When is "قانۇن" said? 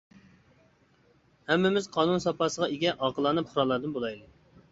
1.97-2.23